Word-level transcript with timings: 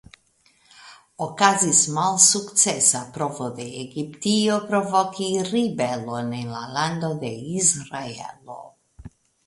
Okazis 1.25 1.81
malsukcesa 1.97 3.03
provo 3.19 3.51
de 3.61 3.67
Egiptio 3.83 4.59
provoki 4.73 5.31
ribelon 5.53 6.37
en 6.43 6.53
la 6.59 6.67
Lando 6.79 7.17
de 7.25 7.35
Israelo. 7.63 8.63